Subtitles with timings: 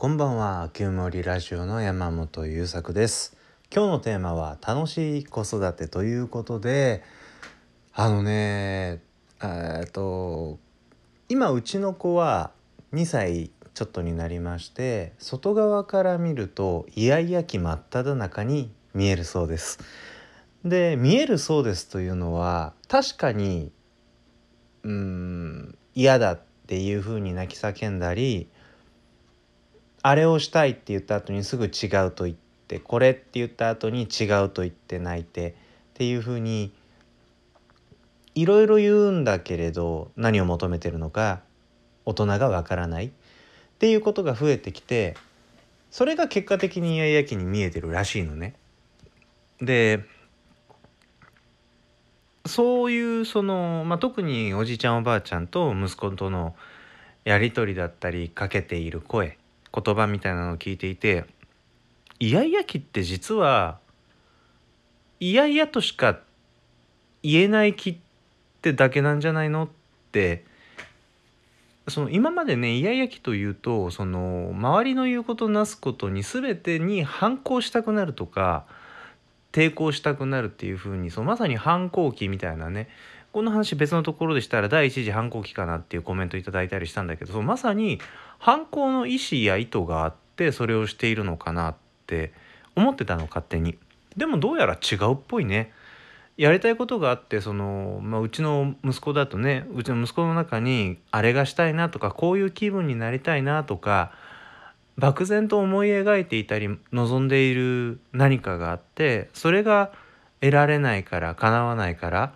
[0.00, 3.36] こんばんは、旧森ラジオの山本優作です。
[3.74, 7.02] 今日のテーマは楽しい子育てということで、
[7.94, 9.02] あのね、
[9.42, 10.60] えっと
[11.28, 12.52] 今うちの子は
[12.92, 19.80] 2歳ちょっとになりまして、外側から見るとイヤイヤ期真っ只中に見えるそうです。
[20.64, 23.72] で、見えるそうですというのは確かに
[24.84, 28.48] うん嫌だっていうふうに泣き叫んだり
[30.02, 32.36] あれをしたいって言った後にすぐ違うと言っ
[32.68, 35.54] てこれって言った後に違うと言って泣いてっ
[35.94, 36.72] ていうふうに
[38.34, 41.40] いろいろ言うんだけれど何を求めてるのか
[42.04, 43.10] 大人がわからないっ
[43.78, 45.16] ていうことが増えてきて
[45.90, 48.54] それが結果的にイヤイヤ期に見えてるらしいのね。
[49.60, 50.04] で
[52.46, 56.54] そういうその、まあ、特におじいちゃんおばあちゃんと息子との
[57.24, 59.36] やり取りだったりかけている声
[59.74, 61.24] 言葉みたいなのを聞いていて
[62.20, 63.78] イヤイヤ期って実は
[65.20, 66.20] イヤイヤとしか
[67.22, 67.96] 言えない気っ
[68.62, 69.64] てだけなんじゃないの？
[69.64, 69.68] っ
[70.12, 70.44] て
[71.88, 78.66] その今までねイヤイヤ期というとその周りの言うことなすことに全てに反抗したくなるとか
[79.52, 82.88] 抵抗したくなるっていう風にそのまさに反抗期みたいなね
[83.32, 88.00] この話別のところでしたら第一次反抗期かなっていうコメントいただいたりしたんだけどそまさに
[88.38, 91.74] 反抗の意思や意図があってそれをしているのかなっ
[92.06, 92.32] て
[92.74, 93.78] 思ってたの勝手に。
[94.16, 95.72] でもどうやら違うっぽいね。
[96.38, 104.12] やりたいことがあってその、まあ、うちの息子だとねうちの息子の中にあれがしたいなとかこういう気分になりたいなとか
[104.96, 109.90] 漠然と思い描いていたり望んでいる何かがあってそれが
[110.40, 112.34] 得られないから叶わないから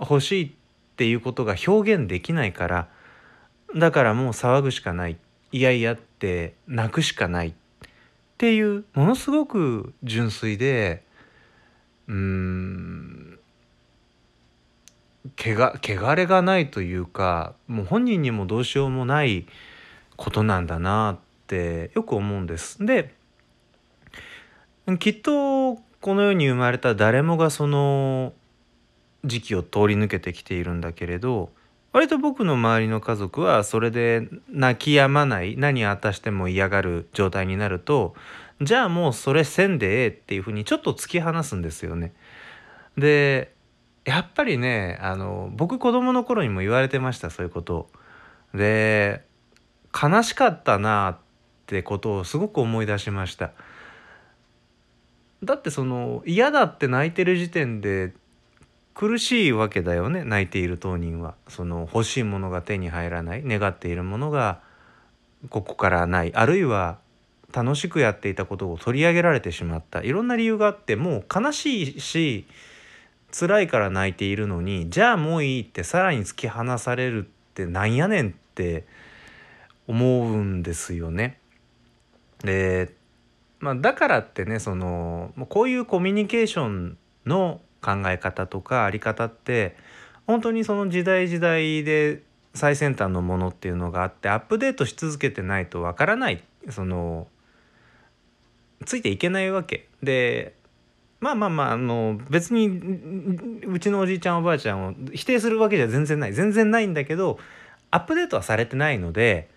[0.00, 0.50] 欲しいっ
[0.96, 2.88] ていうことが表現できないから
[3.76, 5.16] だからもう騒ぐしかない
[5.52, 7.52] いやいやって泣くしかないっ
[8.38, 11.04] ていうものすごく純粋で
[12.08, 13.38] うーん
[15.36, 19.46] けが汚れがないというかもう本人にもどうしようもない
[20.16, 22.84] ことなんだなってよく思うんです。
[22.84, 23.14] で
[24.98, 28.34] きっとこの世に生まれた誰もがその
[29.24, 31.50] 時期を通り抜けてきているんだけれど
[31.92, 38.14] 割と僕の周りの家族はそれで泣き止まない何あたしても嫌がる状態になると
[38.60, 42.12] じゃあもうそれせんでええっていうふうにちょっと突き放すんですよね。
[42.96, 43.52] で
[44.04, 47.90] やっぱりねあの僕子供の頃にも言われてましたそういうこと。
[48.54, 49.24] で
[49.92, 51.18] 悲しかったなっ
[51.66, 53.52] てことをすごく思い出しました。
[55.42, 58.14] だってその嫌だって泣いてる時点で
[58.94, 61.34] 苦しいわけだよね泣いている当人は。
[61.48, 64.60] その欲しいものが手に入らない願っているものが
[65.50, 66.34] ここからない。
[66.34, 66.98] あるいは
[67.52, 70.02] 楽しくやっていたことを取り上げられてしまった。
[70.02, 72.46] いろんな理由があってもう悲しいし
[73.32, 78.84] 辛いから泣いているのにじゃあもういいってさらに突き放されるってなんやねんって
[79.88, 81.38] 思うんですよね。
[82.44, 82.92] で
[83.58, 89.76] まあ、だからってねそのこういうコミュニケーションの考え方とかあり方って
[90.26, 92.22] 本当にその時代時代で
[92.54, 97.26] 最先端のものっていうのがあってアップデートし続けてないとわからないその
[98.86, 100.54] ついていけないわけで
[101.20, 102.68] まあまあまああの別に
[103.66, 107.38] うちのおじいちゃんおばあちゃんを否定するわけじゃ全然ない全然ないんだけど
[107.90, 109.48] アップデートはされてないので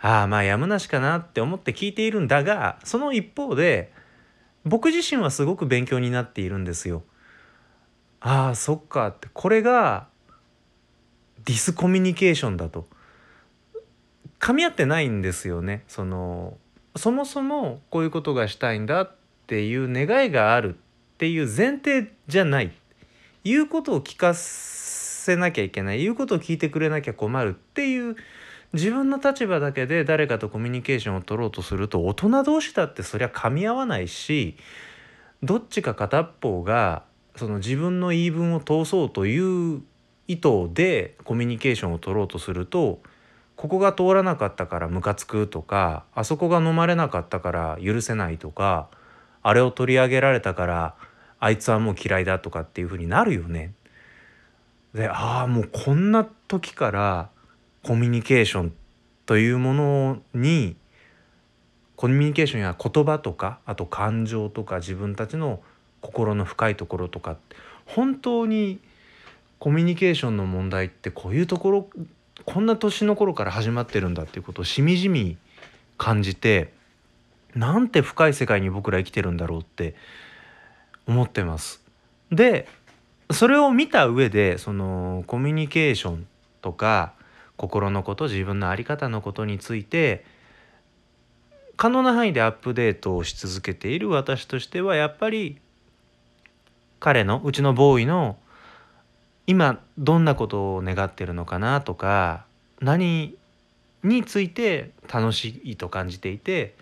[0.00, 3.92] ああまあやむなしかなって思って聞いているんだがその一方で
[4.64, 7.02] 僕自身はすごく勉強になっているんですよ。
[8.26, 9.08] ああそっか。
[9.08, 10.08] ってこれが
[11.44, 12.86] ディスコミュニケーションだと。
[14.40, 15.84] 噛み合ってないんですよね。
[15.88, 16.56] その
[16.96, 19.14] そもそもこういうことがしたいんだっ
[19.46, 20.78] ていう願いがあるっ
[21.18, 22.72] ていう前提じゃない。
[23.44, 26.00] 言うことを聞かせなきゃいけない。
[26.00, 28.16] 言うことを聞いてくれなきゃ困るっていう
[28.72, 34.56] 自分の立場だけで誰かとコミュニケーションを取ろうとすると大人同士だってそりゃ噛み合わないし
[35.42, 37.04] どっちか片っ方が
[37.36, 39.38] その自分の言い分を通そうとい
[39.76, 39.82] う
[40.28, 43.00] 意図でコミュニケーションを取ろうとすると
[43.56, 48.88] ここが通らなかったからムカつくとかあそこが飲まれなかったから許せないとか
[49.42, 50.94] あれを取り上げられたから
[51.38, 53.74] あいつはもう嫌いだとかっていう風になるよね。
[54.94, 57.28] でああもうこんな時から
[57.82, 58.72] コミュニケーション
[59.26, 60.76] というものに
[61.96, 65.60] コミュニケーションや言葉とかあと感情とか自分たちの
[66.04, 67.38] 心の深いところとか
[67.86, 68.78] 本当に
[69.58, 71.88] コミュニケーションの問題ってこういうところ
[72.44, 75.38] こんな年の頃から始まってるんだっていうことをしみじみ
[75.96, 76.74] 感じて
[77.54, 79.94] なんて深い世界に僕ら生きてるんだろうって
[81.06, 81.82] 思ってます。
[82.30, 82.68] で
[83.30, 86.26] それを見た上でそのコミュニケーション
[86.60, 87.14] とか
[87.56, 90.26] 心のこと自分の在り方のことについて
[91.76, 95.62] 可能な範囲でアップデートをし続けている私としてはやっぱり
[97.04, 98.38] 彼のうちのボーイの
[99.46, 102.46] 今どんなことを願ってるのかなとか
[102.80, 103.36] 何
[104.02, 106.74] について楽しいと感じていて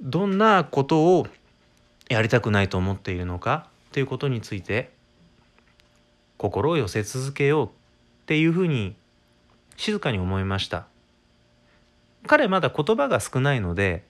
[0.00, 1.26] どんなことを
[2.08, 4.92] やりたくないと思っているのかということについて
[6.38, 7.70] 心を寄せ続けようっ
[8.26, 8.94] ていうふうに
[9.76, 10.86] 静かに思いました。
[12.28, 14.04] 彼まだ言葉が少ないので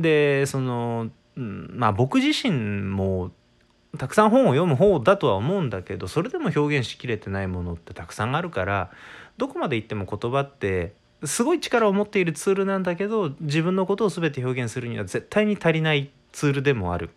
[0.00, 3.30] でその、うん、まあ僕自身も
[3.98, 8.90] たくさん本を読む方だとは思うんだけどそれでも表現しきれてないものってたくさんあるから
[9.36, 10.94] どこまでいっても言葉って
[11.24, 17.10] すごい力を持っているツールなんだけど自分のことを全て表現するには絶対に足りないツールでもある。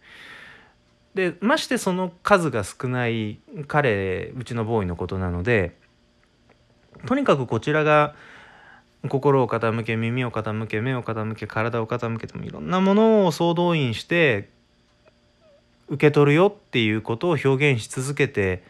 [1.16, 5.76] でましてその数が少ない彼うちのボーイのことなので
[7.08, 8.14] とにかくこちらが
[9.08, 14.50] 心を傾け耳を傾け目を傾け体を傾けてもいろんなものを総動員して
[15.88, 18.64] 受け取るよっていうことを表現し続けて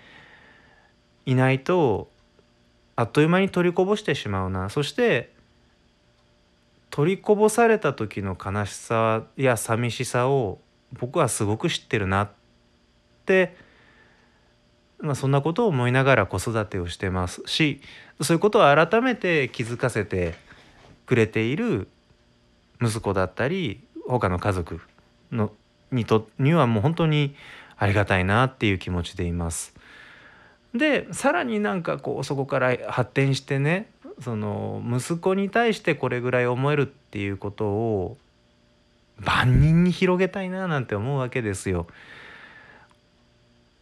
[1.26, 2.10] いないと
[2.96, 5.32] あっという間に取りこぼしてしまうなそして
[6.90, 10.60] 取りこぼされた時の悲しさや寂しさを
[10.94, 12.32] 僕はすごく知ってるなっ
[13.26, 13.56] て、
[15.02, 17.82] まあ、そんなことを思いながら子育てをしてますし
[18.22, 20.36] そういうことを改めて気づかせて
[21.06, 21.88] くれている
[22.82, 24.82] 息子だったり他の家族
[25.32, 25.52] の
[25.92, 27.36] にとにはもう本当に
[27.78, 29.74] ありがたいなっていう気持ちでいます。
[30.76, 33.90] でさらになんかこうそこから発展してね
[34.22, 38.18] その息子に対してこれぐらい思えるっていうことを
[39.18, 41.88] 万人に広げたいななんて思うわけですよ。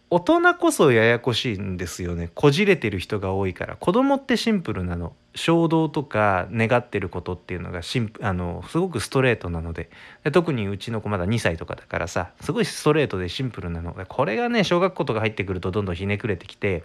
[0.10, 2.30] 大人こそややこしいんですよね。
[2.34, 3.76] こじれてる人が多いから。
[3.76, 5.14] 子供ってシンプルなの。
[5.36, 9.90] 衝動とか願ってることっていうのがシンあのすごくストレートなので。
[10.24, 13.94] で特にうちの子まだ2歳とかだからさすごいストレートでシンプルなの。
[14.08, 16.84] これがね小学校とか入ってくるとどんどんひねくれてきて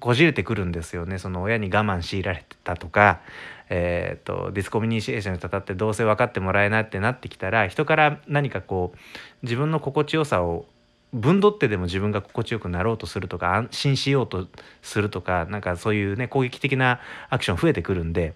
[0.00, 1.18] こじれてくるんですよね。
[1.18, 3.20] その親に我慢強いられてたとか、
[3.68, 8.98] えーと、ディスコミュニケーションにたたってどうせ分かってもらえないってなってきたら人から何かこう
[9.42, 10.64] 自分の心地よさを
[11.12, 14.46] ぶんどってでも自分が心地よくなろうとするとか安心しようと
[14.82, 18.34] するとかなんかそういうね攻撃的なアクション増えてくるんで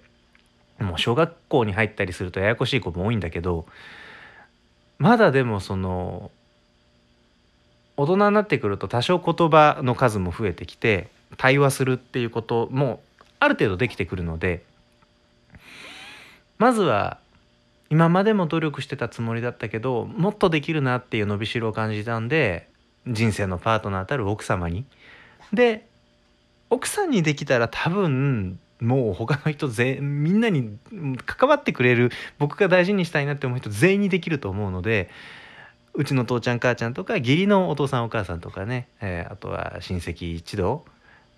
[0.79, 3.67] もう小学校に入ったりするとややこしい子も多いんだけど
[4.99, 6.31] まだでもその
[7.97, 11.09] 大人になってくると多少言葉の数も増えてきて
[11.39, 13.01] 対話するっていうことも
[13.41, 14.63] ある程度できてくるので
[16.59, 17.19] まずは
[17.91, 22.69] 今までも努力してたつもりだったけどもっとできるなっていう伸びしろを感じたんで
[23.07, 24.85] 人生のパートナーたる奥様に。
[25.53, 25.87] で
[26.69, 30.79] 奥さんにできたら多分もう他の人全みんなに
[31.25, 35.09] 関わってくれる僕が大事にしたいなって思う人全員にできると思うので
[35.95, 40.85] うちの父ちゃん母ちゃんとか義理のお父さんお母さんとかね、えー、あとは親戚一同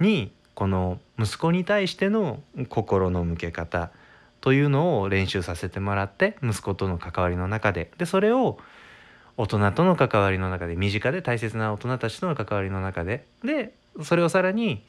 [0.01, 3.91] にこの息子に対しての心の向け方
[4.49, 7.91] というのを練習させてもらって息子との関わりの中で。
[7.99, 8.59] でそれを
[9.37, 13.27] 大人との関わりの中で身近で大切な大人たちとの関わりの中で。
[13.45, 14.83] でそれをさらに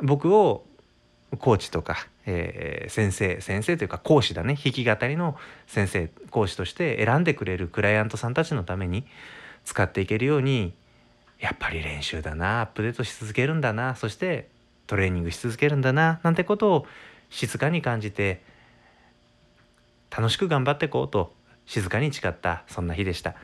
[0.00, 0.64] 僕を
[1.40, 4.54] コーチとか、えー、先生先生というか講師だね。
[4.54, 9.04] 弾き語りの先生講師として選んでくれるクライアントさんたちのために
[9.64, 10.74] 使っていけるように
[11.40, 14.46] やっぱり練習だなアップデートし続けるんだなそして
[14.86, 16.86] トレーニングし続けるんだななんてことを
[17.30, 18.54] 静かに感じて
[20.10, 21.34] 楽しく頑張っていこうと
[21.64, 23.34] 静かに誓ったそんな日でした。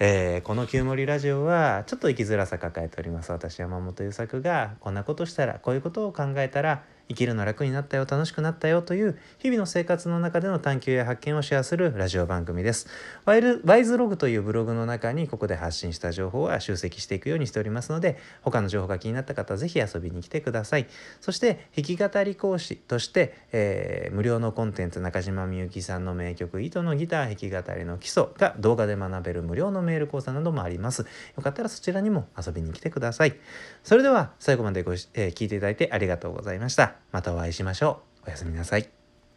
[0.00, 12.86] えー、この「旧森ラジオ」はちょっと生きづらさ抱えております私山本優作がこんなことしたらこういうことを考えたら生きるの楽になったよ楽しくなったよという日々の生活の中での探求や発見をシェアするラジオ番組です。
[13.24, 20.86] ワイルワイズログというブログの中にここで発信した情報は集積していくようにしておりますので他の情報が気になった方は是非遊びに来てください。
[21.20, 31.06] そして弾き語り講師として、えー、無料のコンテンツ中島みゆきさんの名曲「糸のギター弾き語りの基礎」が動画で学べる無料のメール講座などもあります。
[31.36, 33.36] よかったらそちらにも遊びに来てください。
[33.82, 36.97] それでは最後までご、えー、聞いていただいてありがとうございました。
[37.12, 38.28] またお会いしましょう。
[38.28, 38.97] おやすみなさい。